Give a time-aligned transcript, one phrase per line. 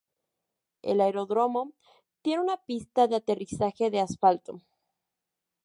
[0.81, 1.73] El aeródromo
[2.23, 4.59] tiene una pista de aterrizaje de asfalto.